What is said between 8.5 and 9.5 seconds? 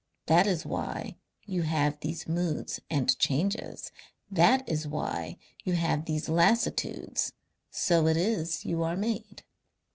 you are made....